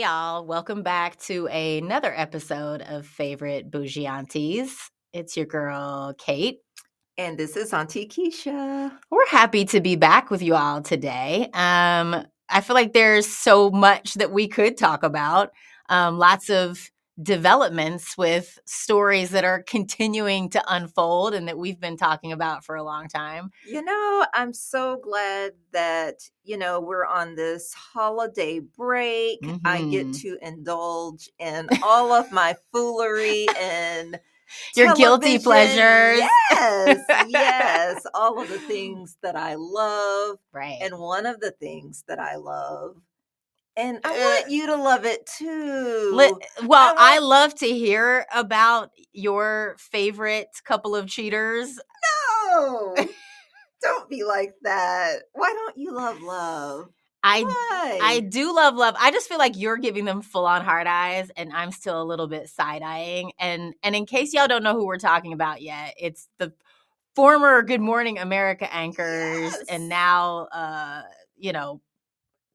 [0.00, 0.46] Hey, y'all.
[0.46, 4.74] Welcome back to another episode of Favorite Bougie Aunties.
[5.12, 6.60] It's your girl, Kate.
[7.18, 8.92] And this is Auntie Keisha.
[9.10, 11.50] We're happy to be back with you all today.
[11.52, 15.50] Um, I feel like there's so much that we could talk about.
[15.90, 16.90] Um, lots of
[17.22, 22.76] developments with stories that are continuing to unfold and that we've been talking about for
[22.76, 23.50] a long time.
[23.66, 29.42] You know, I'm so glad that, you know, we're on this holiday break.
[29.42, 29.66] Mm-hmm.
[29.66, 30.12] I get mm-hmm.
[30.12, 34.18] to indulge in all of my foolery and
[34.76, 36.20] your guilty pleasures.
[36.50, 38.06] Yes, yes.
[38.14, 40.38] all of the things that I love.
[40.52, 40.78] Right.
[40.80, 42.96] And one of the things that I love
[43.76, 46.12] and I want uh, you to love it too.
[46.14, 51.78] well, I, want- I, love to hear about your favorite couple of cheaters.
[52.50, 52.96] No,
[53.82, 55.22] don't be like that.
[55.32, 56.88] Why don't you love love?
[57.22, 57.98] I Why?
[58.02, 58.94] I do love love.
[58.98, 62.04] I just feel like you're giving them full on hard eyes, and I'm still a
[62.04, 63.32] little bit side eyeing.
[63.38, 66.52] And and in case y'all don't know who we're talking about yet, it's the
[67.14, 69.64] former Good Morning America anchors, yes.
[69.68, 71.02] and now uh
[71.36, 71.82] you know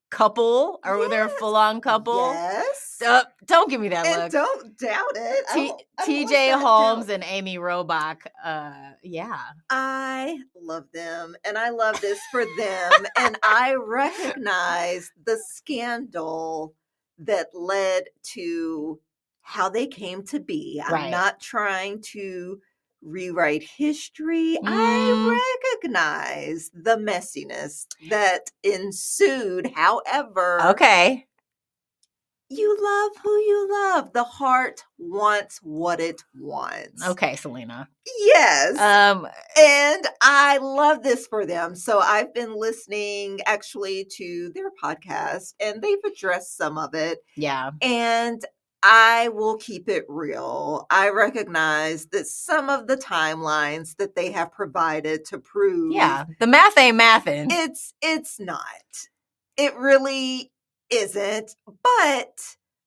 [0.09, 1.09] couple or yes.
[1.09, 2.31] they're a full on couple.
[2.34, 3.02] Yes.
[3.06, 4.31] Uh, don't give me that and look.
[4.31, 5.45] Don't doubt it.
[5.53, 8.20] T- TJ Holmes and Amy Robach.
[8.44, 9.39] Uh, yeah.
[9.70, 12.92] I love them and I love this for them.
[13.17, 16.75] and I recognize the scandal
[17.19, 19.00] that led to
[19.42, 20.81] how they came to be.
[20.84, 21.12] I'm right.
[21.12, 22.59] not trying to
[23.06, 24.67] rewrite history, mm.
[24.67, 25.39] I
[25.73, 29.72] recognize the messiness that ensued.
[29.75, 31.25] However, okay.
[32.47, 34.14] You love who you love.
[34.14, 37.03] The heart wants what it wants.
[37.03, 37.89] Okay, Selena.
[38.20, 38.78] Yes.
[38.78, 39.28] Um
[39.59, 41.75] and I love this for them.
[41.75, 47.18] So I've been listening actually to their podcast and they've addressed some of it.
[47.35, 47.72] Yeah.
[47.81, 48.46] And
[48.88, 50.85] I will keep it real.
[50.91, 56.46] I recognize that some of the timelines that they have provided to prove Yeah, the
[56.46, 57.47] math ain't mathin'.
[57.50, 58.62] It's it's not.
[59.57, 60.51] It really
[60.91, 62.40] isn't, but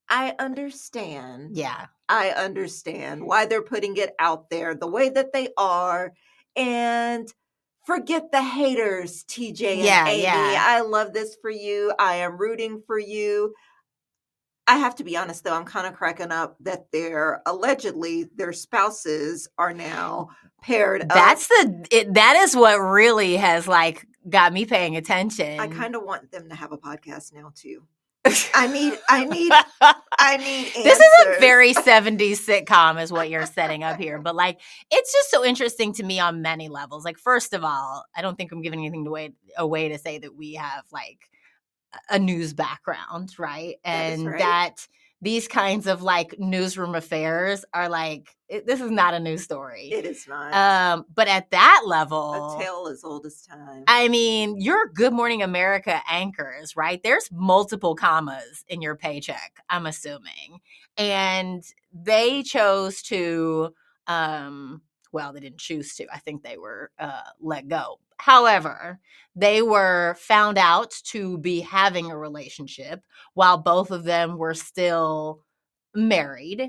[0.09, 1.57] I understand.
[1.57, 1.87] Yeah.
[2.09, 6.13] I understand why they're putting it out there the way that they are
[6.55, 7.29] and
[7.85, 10.23] forget the haters, TJ and yeah, Amy.
[10.23, 10.65] Yeah.
[10.65, 11.93] I love this for you.
[11.99, 13.53] I am rooting for you.
[14.69, 18.53] I have to be honest though, I'm kind of cracking up that their allegedly their
[18.53, 20.29] spouses are now
[20.63, 21.09] paired up.
[21.09, 25.59] That's the it, that is what really has like got me paying attention.
[25.59, 27.85] I kind of want them to have a podcast now too.
[28.55, 29.53] I need I need
[30.19, 30.85] I need answers.
[30.85, 35.13] This is a very 70s sitcom is what you're setting up here, but like it's
[35.13, 37.07] just so interesting to me on many levels.
[37.07, 40.37] Like first of all, I don't think I'm giving anything away away to say that
[40.37, 41.31] we have like
[42.11, 43.77] a news background, right?
[43.85, 44.39] And right.
[44.39, 44.87] that
[45.21, 49.91] these kinds of like newsroom affairs are like it, this is not a news story.
[49.93, 50.55] It is not.
[50.55, 53.85] Um, but at that level, a tale as old as time.
[53.89, 57.03] I mean, your Good Morning America anchors, right?
[57.03, 59.61] There's multiple commas in your paycheck.
[59.69, 60.61] I'm assuming,
[60.97, 63.75] and they chose to.
[64.07, 64.81] Um,
[65.13, 66.07] well, they didn't choose to.
[66.13, 67.99] I think they were uh, let go.
[68.19, 68.99] However,
[69.37, 73.03] they were found out to be having a relationship
[73.35, 75.43] while both of them were still
[75.95, 76.61] married.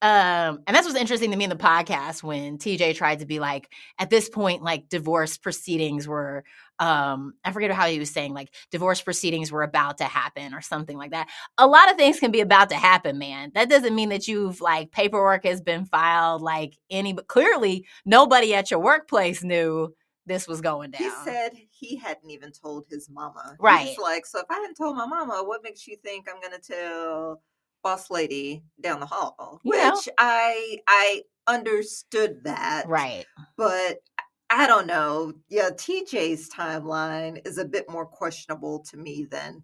[0.00, 3.40] Um, and that's what's interesting to me in the podcast when TJ tried to be
[3.40, 6.44] like, at this point, like divorce proceedings were,
[6.78, 10.60] um, I forget how he was saying, like divorce proceedings were about to happen or
[10.60, 11.28] something like that.
[11.58, 13.50] A lot of things can be about to happen, man.
[13.54, 18.54] That doesn't mean that you've like paperwork has been filed, like any, but clearly nobody
[18.54, 19.94] at your workplace knew
[20.26, 21.02] this was going down.
[21.02, 23.56] He said he hadn't even told his mama.
[23.58, 23.88] Right.
[23.88, 26.60] He's like, so if I hadn't told my mama, what makes you think I'm going
[26.60, 27.42] to tell
[27.82, 29.60] boss lady down the hall?
[29.64, 32.86] Which I I understood that.
[32.86, 33.24] Right.
[33.56, 33.98] But
[34.50, 35.34] I don't know.
[35.48, 39.62] Yeah, TJ's timeline is a bit more questionable to me than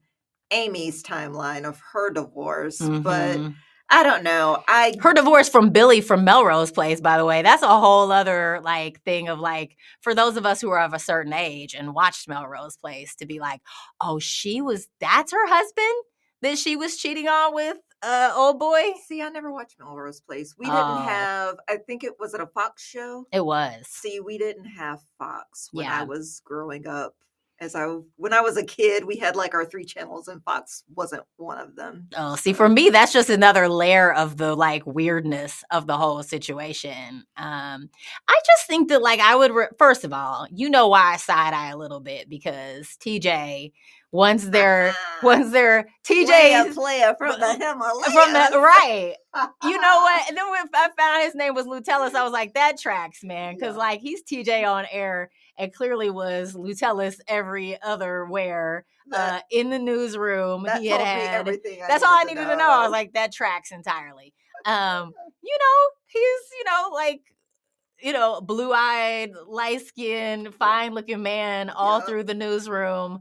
[0.51, 3.01] Amy's timeline of her divorce, mm-hmm.
[3.01, 3.41] but
[3.89, 4.63] I don't know.
[4.69, 8.61] I her divorce from Billy from Melrose Place, by the way, that's a whole other
[8.63, 11.95] like thing of like for those of us who are of a certain age and
[11.95, 13.61] watched Melrose Place to be like,
[14.01, 15.95] oh, she was that's her husband
[16.45, 18.83] that she was cheating on with uh old boy.
[19.07, 20.55] See, I never watched Melrose Place.
[20.59, 21.03] We didn't oh.
[21.03, 21.57] have.
[21.69, 23.27] I think it was it a Fox show.
[23.33, 23.87] It was.
[23.87, 26.01] See, we didn't have Fox when yeah.
[26.01, 27.15] I was growing up
[27.61, 27.87] as I
[28.17, 31.59] when I was a kid, we had like our three channels, and Fox wasn't one
[31.59, 32.09] of them.
[32.17, 36.23] Oh, see, for me, that's just another layer of the like weirdness of the whole
[36.23, 37.25] situation.
[37.37, 37.91] Um,
[38.29, 41.17] I just think that like I would re- first of all, you know why I
[41.17, 43.73] side eye a little bit because TJ
[44.15, 44.95] One's their
[45.25, 48.13] one's their Playa, TJ's playa from the Himalayas.
[48.13, 49.15] from the right.
[49.65, 50.23] You know what?
[50.29, 53.25] And then when I found out his name was Lutellus, I was like, that tracks,
[53.25, 53.55] man.
[53.57, 53.81] Because Yeah.
[53.81, 59.81] like he's TJ on air and clearly was Lutellus every other where uh, in the
[59.81, 60.65] newsroom.
[60.79, 61.47] he had had
[61.89, 62.71] that's all I needed to know.
[62.71, 64.33] I was like, that tracks entirely.
[64.65, 65.13] Um,
[65.43, 66.23] you know, he's,
[66.57, 67.21] you know, like,
[68.01, 72.07] you know, blue eyed, light skinned, fine looking man all Yep.
[72.07, 73.19] through the newsroom.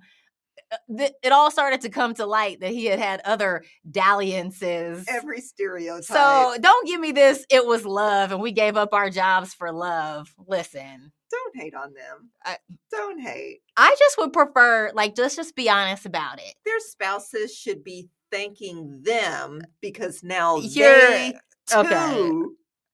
[0.74, 5.06] Uh, th- It all started to come to light that he had had other dalliances.
[5.08, 6.04] every stereotype.
[6.06, 9.72] So don't give me this, it was love and we gave up our jobs for
[9.72, 10.34] love.
[10.48, 12.30] Listen, don't hate on them.
[12.46, 12.58] I-
[12.92, 13.62] don't hate.
[13.78, 16.54] I just would prefer, like, just just be honest about it.
[16.66, 21.34] Their spouses should be thanking them because now You're- they
[21.74, 22.32] okay.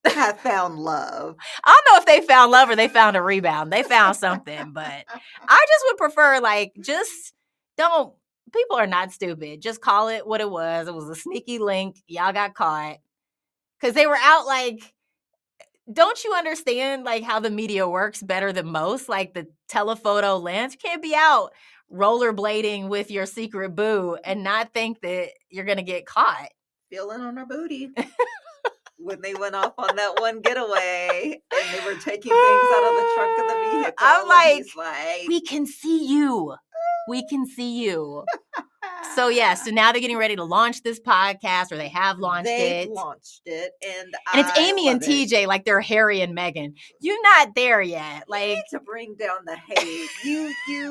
[0.06, 1.36] have found love.
[1.64, 3.72] I don't know if they found love or they found a rebound.
[3.72, 5.04] They found something, but
[5.48, 7.32] I just would prefer like just
[7.80, 8.14] don't
[8.52, 9.62] people are not stupid.
[9.62, 10.88] Just call it what it was.
[10.88, 11.96] It was a sneaky link.
[12.06, 12.98] Y'all got caught.
[13.80, 14.92] Cause they were out like
[15.92, 19.08] don't you understand like how the media works better than most?
[19.08, 20.74] Like the telephoto lens.
[20.74, 21.50] You can't be out
[21.92, 26.48] rollerblading with your secret boo and not think that you're gonna get caught.
[26.90, 27.90] feeling on her booty
[29.02, 32.96] when they went off on that one getaway and they were taking things out of
[32.96, 33.94] the trunk of the vehicle.
[33.98, 36.54] I'm like, like, We can see you.
[37.08, 38.24] We can see you.
[39.14, 42.44] So yeah, so now they're getting ready to launch this podcast, or they have launched
[42.46, 42.90] They've it.
[42.90, 45.28] launched it, and and it's I Amy and love it.
[45.30, 46.74] TJ, like they're Harry and Meghan.
[47.00, 48.24] You're not there yet.
[48.28, 50.08] Like to bring down the hate.
[50.24, 50.88] You you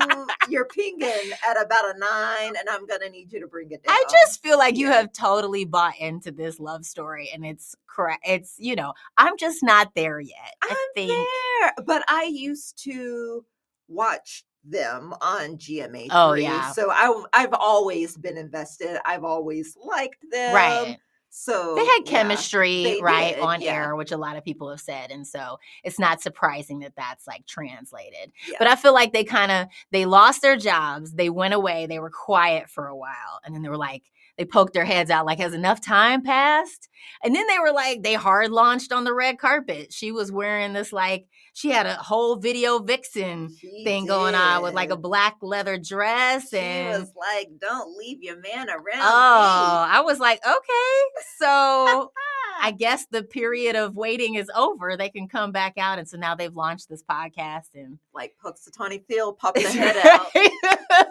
[0.48, 3.94] you're pinging at about a nine, and I'm gonna need you to bring it down.
[3.94, 8.22] I just feel like you have totally bought into this love story, and it's correct.
[8.26, 10.54] It's you know, I'm just not there yet.
[10.62, 11.10] I I'm think.
[11.10, 13.44] there, but I used to
[13.88, 16.08] watch them on GMA.
[16.10, 16.72] Oh, yeah.
[16.72, 18.98] So I I've always been invested.
[19.04, 20.54] I've always liked them.
[20.54, 20.98] Right.
[21.32, 22.10] So They had yeah.
[22.10, 23.72] chemistry, they right, did, on yeah.
[23.72, 25.12] air, which a lot of people have said.
[25.12, 28.32] And so it's not surprising that that's like translated.
[28.48, 28.56] Yeah.
[28.58, 32.00] But I feel like they kind of they lost their jobs, they went away, they
[32.00, 34.02] were quiet for a while, and then they were like
[34.40, 36.88] they poked their heads out like has enough time passed?
[37.22, 39.92] And then they were like they hard launched on the red carpet.
[39.92, 44.62] She was wearing this like she had a whole video vixen She thing going on
[44.62, 49.02] with like a black leather dress She and was like, "Don't leave your man around."
[49.02, 51.22] Oh, me." I was like, okay.
[51.36, 52.12] So
[52.62, 54.96] I guess the period of waiting is over.
[54.96, 55.98] They can come back out.
[55.98, 61.06] And so now they've launched this podcast and like Punxsutawney Phil popped the head out.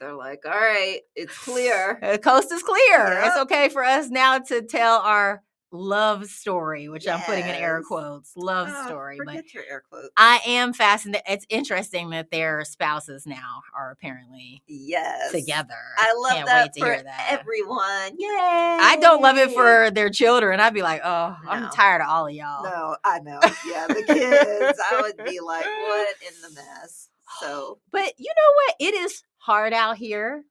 [0.00, 3.22] The They're like, "All right, it's clear." The coast is clear.
[3.24, 5.42] It's okay for us now to tell our
[5.72, 9.18] love story, which I'm putting in air quotes, love Oh, story.
[9.24, 10.08] But Forget your air quotes.
[10.16, 11.22] I am fascinated.
[11.28, 15.74] It's interesting that their spouses now are apparently yes, together.
[15.96, 17.26] I love Can't that wait to for hear that.
[17.40, 18.16] everyone.
[18.18, 18.78] Yay!
[18.80, 20.58] I don't love it for their children.
[20.60, 22.64] I'd be like, oh, I'm tired of all of y'all.
[22.64, 23.38] No, I know.
[23.70, 24.80] Yeah, the kids.
[24.90, 27.08] I would be like, "What in the mess?"
[27.40, 28.74] So But you know what?
[28.80, 30.44] It is hard out here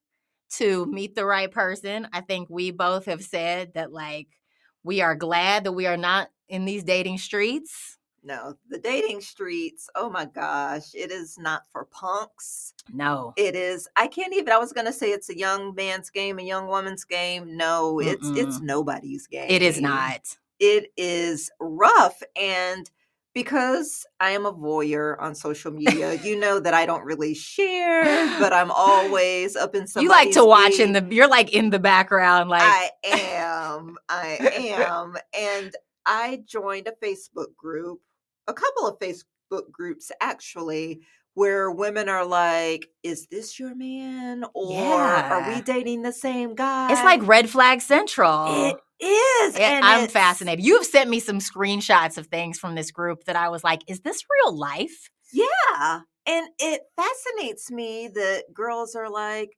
[0.58, 2.08] to meet the right person.
[2.12, 4.28] I think we both have said that, like,
[4.84, 7.98] we are glad that we are not in these dating streets.
[8.24, 9.90] no, the dating streets.
[9.96, 12.74] Oh my gosh, it is not for punks.
[12.92, 13.34] No.
[13.38, 13.88] It is.
[13.96, 14.52] I can't even.
[14.52, 17.56] I was gonna say it's a young man's game, a young woman's game.
[17.56, 19.48] No, it's it's nobody's game.
[19.50, 20.22] It is not.
[20.60, 22.90] It is rough, and
[23.34, 28.04] because I am a voyeur on social media, you know that I don't really share,
[28.40, 30.04] but I'm always up in some.
[30.04, 33.98] You like to watch in the, you're like in the background, like, I am.
[34.10, 34.38] I
[34.78, 35.16] am.
[35.38, 38.00] And I joined a Facebook group,
[38.48, 41.02] a couple of Facebook groups actually,
[41.36, 44.44] where women are like, is this your man?
[44.54, 46.92] Or are we dating the same guy?
[46.92, 48.68] it's like red flag central.
[48.68, 49.56] it is.
[49.56, 50.64] It- and I'm it's- fascinated.
[50.66, 54.02] You've sent me some screenshots of things from this group that I was like, is
[54.02, 55.10] this real life?
[55.32, 56.02] Yeah.
[56.26, 59.50] And it fascinates me that girls are like,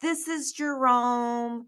[0.00, 1.66] this is Jerome.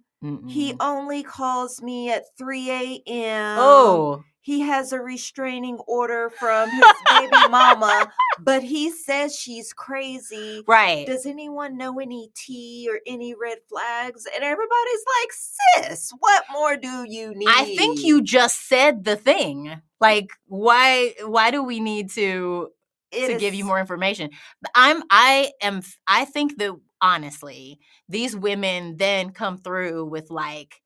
[0.48, 0.76] He Mm-mm.
[0.80, 3.56] only calls me at 3 a.m.
[3.58, 10.62] oh, he has a restraining order from his baby mama, but he says she's crazy.
[10.66, 11.06] right.
[11.06, 14.26] Does anyone know any tea or any red flags?
[14.34, 17.48] And everybody's like, sis, what more do you need?
[17.48, 19.80] I think you just said the thing.
[20.00, 21.14] Like, why?
[21.24, 22.70] Why do we need to
[23.12, 24.30] It to give you more information?
[24.74, 25.04] I'm.
[25.08, 25.82] I am.
[26.08, 30.81] I think that honestly, these women then come through with like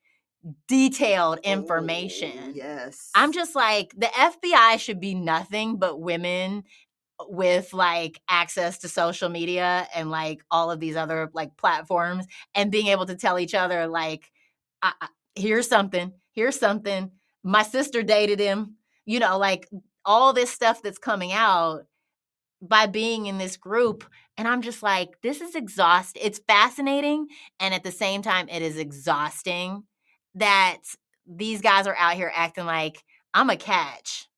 [0.69, 2.53] detailed Oh, information.
[2.55, 3.11] yes.
[3.15, 6.65] I'm just like the FBI should be nothing but women
[7.29, 12.71] with like access to social media and like all of these other like platforms and
[12.71, 14.31] being able to tell each other like
[14.83, 17.11] I, I, here's something here's something
[17.43, 18.77] my sister dated him
[19.07, 19.67] you know like
[20.05, 21.85] all this stuff that's coming out
[22.63, 24.05] by being in this group
[24.37, 27.27] and i'm just like this is exhausting it's fascinating
[27.61, 29.85] and at the same time it is exhausting
[30.37, 30.79] that
[31.27, 33.03] these guys are out here acting like
[33.35, 34.29] i'm a catch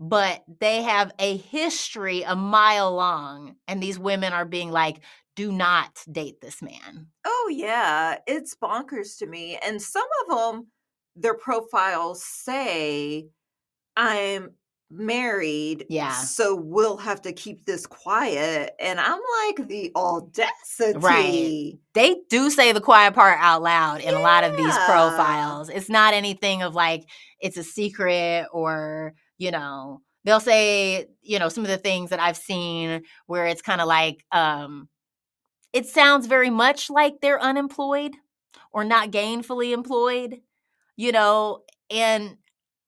[0.00, 5.00] but they have a history a mile long and these women are being like
[5.36, 7.06] do not date this man
[7.44, 9.58] Oh yeah, it's bonkers to me.
[9.62, 10.68] And some of them,
[11.14, 13.28] their profiles say,
[13.96, 14.54] "I'm
[14.94, 16.12] married, Yeah.
[16.12, 20.98] so we'll have to keep this quiet." And I'm like, the audacity!
[20.98, 21.72] Right.
[21.94, 25.68] they do say the quiet part out loud in a lot of these profiles.
[25.68, 27.04] It's not anything of like
[27.40, 32.20] it's a secret or, you know, they'll say, you know, some of the things that
[32.20, 34.88] I've seen where it's kind of like um
[35.72, 38.12] it sounds very much like they're unemployed
[38.72, 40.40] or not gainfully employed,
[40.96, 41.60] you know,
[41.90, 42.36] and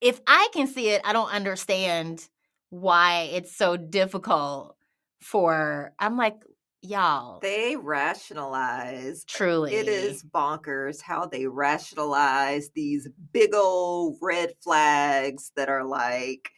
[0.01, 2.29] if I can see it, I don't understand
[2.71, 4.77] why it's so difficult
[5.21, 6.37] for I'm like
[6.83, 9.25] y'all They rationalize.
[9.25, 16.51] truly It is bonkers how they rationalize these big old red flags that are like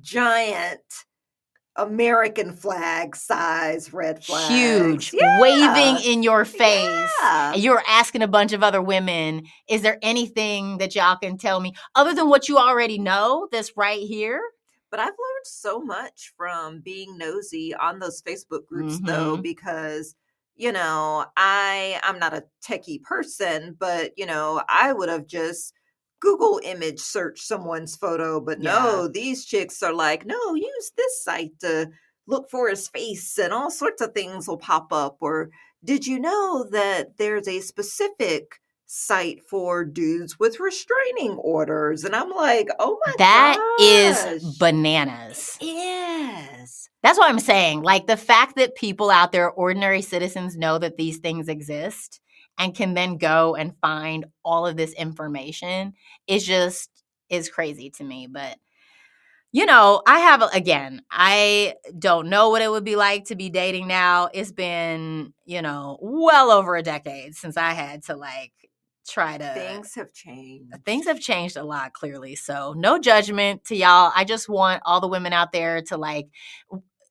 [0.00, 0.80] giant
[1.78, 4.50] American flag size red flag.
[4.50, 5.40] huge Yeah.
[5.40, 7.52] waving in your face Yeah.
[7.54, 11.60] and you're asking a bunch of other women is there anything that y'all can tell
[11.60, 14.40] me other than what you already know that's right here
[14.90, 19.42] But I've learned so much from being nosy on those Facebook groups though, Mhm.
[19.42, 20.14] because
[20.58, 25.74] you know, I I'm not a techie person, but you know, I would have just
[26.20, 31.58] Google image search someone's photo, but no, these chicks are like, no, use this site
[31.60, 31.90] to
[32.26, 35.16] look for his face and all sorts of things will pop up.
[35.20, 35.50] Or
[35.84, 42.04] did you know that there's a specific site for dudes with restraining orders?
[42.04, 44.58] And I'm like, oh my That is gosh.
[44.58, 46.88] bananas Yes.
[47.02, 50.96] that's what i'm saying like the fact that people out there ordinary citizens know that
[50.96, 52.20] these things exist
[52.58, 55.94] and can then go and find all of this information
[56.26, 56.90] is just
[57.28, 58.56] is crazy to me but
[59.52, 63.48] you know i have again i don't know what it would be like to be
[63.50, 64.28] dating now.
[64.32, 68.52] It's been you know well over a decade since i had to like
[69.08, 70.74] try to Things have changed.
[70.84, 74.12] things have changed a lot clearly so no judgment to y'all.
[74.14, 76.26] I just want all the women out there to like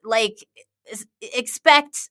[0.03, 0.37] like
[1.21, 2.09] expect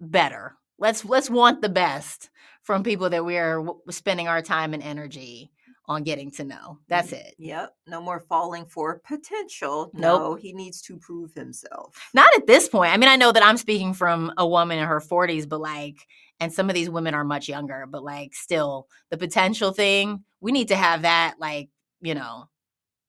[0.00, 0.56] better.
[0.78, 2.30] Let's let's want the best
[2.68, 5.50] from people that we're w- spending our time and energy
[5.86, 7.74] on getting to know that's it Yep.
[7.86, 9.90] No more falling for potential.
[9.94, 10.20] Nope.
[10.20, 11.96] No, he needs to prove himself.
[12.12, 14.86] not at this point i mean i know that i'm speaking from a woman in
[14.86, 15.96] her 40s but like
[16.40, 20.52] and some of these women are much younger but like still the potential thing we
[20.52, 21.70] need to have that like
[22.02, 22.50] you know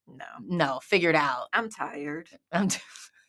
[0.07, 0.25] No.
[0.41, 2.29] no figured out I'm tired.
[2.53, 2.79] I'm too,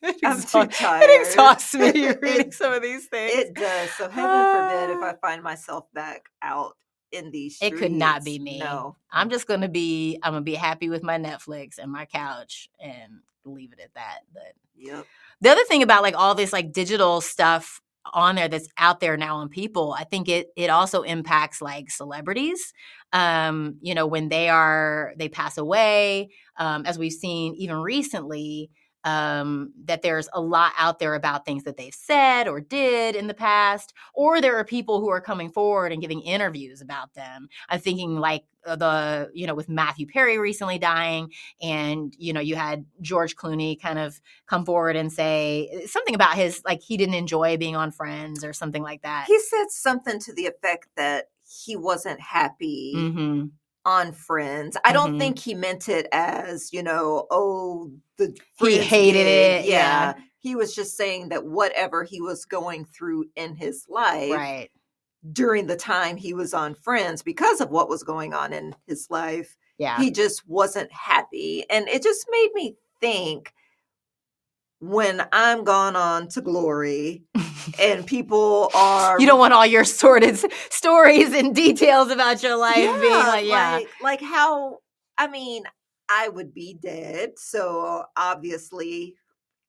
[0.03, 1.03] it, I'm too exhaust- tired.
[1.09, 3.33] it exhausts me reading It- some of these things.
[3.33, 3.89] It does.
[3.91, 5.03] So heaven forbid if.
[5.03, 6.77] I find myself back out
[7.11, 8.59] in these It could not be me.
[8.59, 8.95] No.
[9.11, 13.13] I'm just gonna be I'm gonna be happy with my Netflix and my couch and
[13.45, 14.19] leave it at that.
[14.33, 15.05] But Yep.
[15.41, 17.81] the other thing about like all this like digital stuff
[18.13, 21.91] on there that's out there now on people, I think it it also impacts like
[21.91, 22.73] celebrities.
[23.13, 28.71] Um, you know, when they are they pass away, um, as we've seen even recently,
[29.03, 33.27] um, that there's a lot out there about things that they've said or did in
[33.27, 37.47] the past, or there are people who are coming forward and giving interviews about them.
[37.69, 41.31] I'm thinking like uh, the, you know, with Matthew Perry recently dying,
[41.61, 46.35] and, you know, you had George Clooney kind of come forward and say something about
[46.35, 49.25] his, like, he didn't enjoy being on Friends or something like that.
[49.27, 53.45] He said something to the effect that he wasn't happy hmm
[53.85, 54.77] on Friends.
[54.85, 55.19] I don't Mhm.
[55.19, 59.65] think he meant it as, you know, oh, the He hated gig.
[59.65, 60.13] it, yeah.
[60.39, 64.69] He was just saying that whatever he was going through in his life Right.
[65.33, 69.07] during the time he was on Friends because of what was going on in his
[69.09, 69.97] life, Yeah.
[69.99, 71.65] he just wasn't happy.
[71.69, 73.53] And it just made me think
[74.81, 77.23] when I'm gone on to glory
[77.79, 80.37] and people are you don't want all your sordid
[80.71, 83.71] stories and details about your life being like, yeah.
[83.73, 84.79] like, like how
[85.17, 85.63] I mean,
[86.09, 89.15] I would be dead, so obviously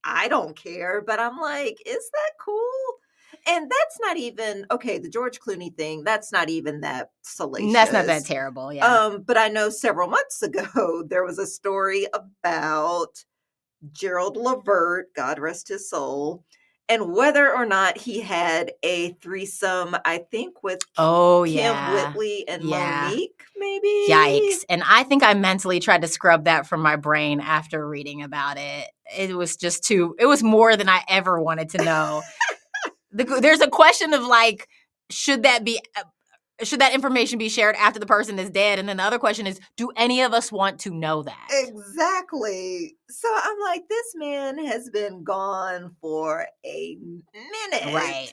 [0.03, 2.73] I don't care, but I'm like, is that cool?
[3.47, 7.75] And that's not even okay, the George Clooney thing, that's not even that salacious.
[7.75, 8.73] That's not that terrible.
[8.73, 8.87] Yeah.
[8.87, 13.25] Um, but I know several months ago there was a story about
[13.93, 16.45] Gerald Levert, God rest his soul,
[16.89, 21.95] and whether or not he had a threesome, I think with Oh Kym yeah.
[21.95, 23.09] Whitley and Yeah.
[23.11, 24.07] Mo'Nique, maybe.
[24.09, 24.65] Yikes.
[24.69, 28.59] And I think I mentally tried to scrub that from my brain after reading about
[28.59, 28.89] it.
[29.17, 32.23] It was just too, it was more than I ever wanted to know.
[33.13, 34.69] the, there's a question of like,
[35.09, 36.03] should that be, uh,
[36.65, 38.79] should that information be shared after the person is dead?
[38.79, 41.49] And then the other question is, do any of us want to know that?
[41.51, 42.97] Exactly.
[43.09, 47.95] So I'm like, this man has been gone for a minute.
[47.95, 48.33] Right.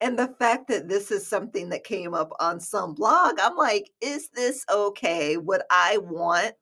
[0.00, 3.90] And the fact that this is something that came up on some blog, I'm like,
[4.00, 5.36] is this okay?
[5.36, 6.54] Would I want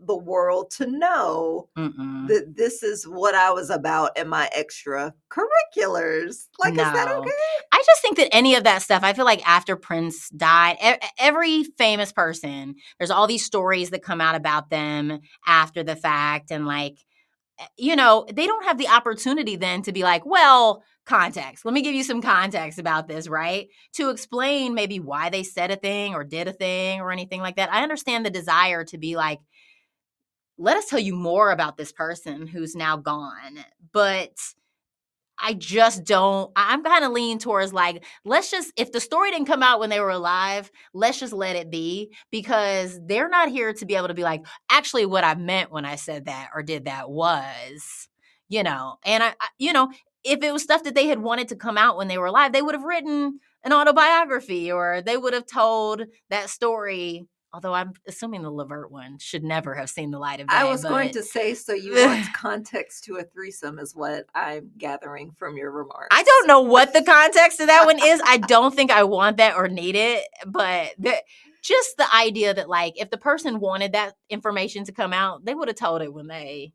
[0.00, 2.28] the world to know Mm-mm.
[2.28, 6.46] that this is what I was about in my extracurriculars?
[6.58, 7.30] Like, is that okay?
[7.72, 10.76] I just think that any of that stuff, I feel like after Prince died,
[11.18, 16.50] every famous person, there's all these stories that come out about them after the fact.
[16.50, 16.98] And like,
[17.76, 21.64] you know, they don't have the opportunity then to be like, well, context.
[21.64, 23.68] Let me give you some context about this, right?
[23.94, 27.56] To explain maybe why they said a thing or did a thing or anything like
[27.56, 27.72] that.
[27.72, 29.40] I understand the desire to be like,
[30.58, 33.64] let us tell you more about this person who's now gone.
[33.92, 34.32] But
[35.40, 36.50] I just don't.
[36.56, 39.88] I'm kind of leaning towards like, let's just, if the story didn't come out when
[39.88, 44.08] they were alive, let's just let it be because they're not here to be able
[44.08, 48.08] to be like, actually, what I meant when I said that or did that was,
[48.48, 49.92] you know, and I, I you know,
[50.24, 52.52] if it was stuff that they had wanted to come out when they were alive,
[52.52, 57.26] they would have written an autobiography or they would have told that story.
[57.52, 60.54] Although I'm assuming the Levert one should never have seen the light of day.
[60.54, 64.70] I was going to say, so you want context to a threesome, is what I'm
[64.76, 66.08] gathering from your remarks.
[66.10, 68.20] I don't know what the context of that one is.
[68.26, 71.14] I don't think I want that or need it, but the,
[71.62, 75.54] just the idea that like if the person wanted that information to come out, they
[75.54, 76.72] would have told it when they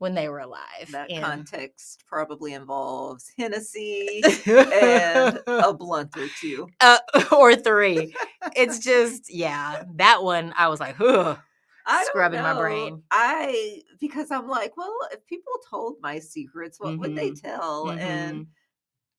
[0.00, 0.90] when they were alive.
[0.90, 6.68] That And- context probably involves Hennessy and a blunt or two.
[6.80, 6.98] uh,
[7.32, 8.14] or three.
[8.56, 11.38] It's just yeah, that one I was like, Ugh.
[11.86, 13.02] I Scrubbing my brain.
[13.10, 17.90] I because I'm like, well, if people told my secrets, what would they tell?
[17.90, 18.46] And Mhm.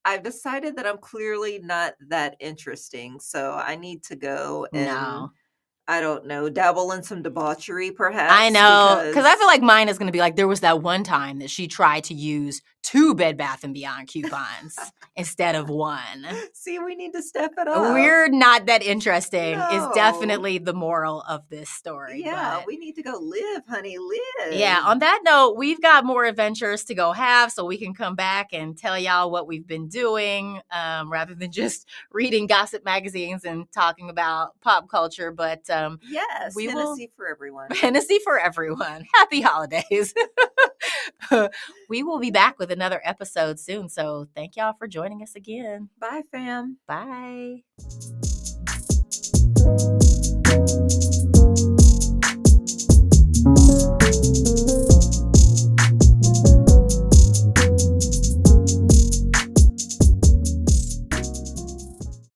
[0.06, 5.32] I've decided that I'm clearly not that interesting, so I need to go and no,
[5.92, 8.34] I don't know, dabble in some debauchery, perhaps.
[8.34, 10.82] I know because I feel like mine is going to be like there was that
[10.82, 14.76] one time that she tried to use two Bed Bath and Beyond coupons
[15.16, 16.26] instead of one.
[16.54, 17.94] See, we need to step it up.
[17.94, 19.70] We're not that interesting No.
[19.70, 22.24] is definitely the moral of this story.
[22.24, 24.54] yeah, but- we need to go live, honey, live.
[24.54, 28.16] yeah, on that note, we've got more adventures to go have so we can come
[28.16, 33.44] back and tell y'all what we've been doing um, rather than just reading gossip magazines
[33.44, 35.32] and talking about pop culture.
[35.32, 37.68] But um, yes, we will- Hennessy for everyone.
[37.72, 39.06] Hennessy for everyone.
[39.16, 40.14] Happy holidays.
[41.90, 43.90] we will be back with another episode soon.
[43.90, 45.90] So thank y'all for joining us again.
[46.00, 46.78] Bye, fam.
[46.88, 47.64] Bye.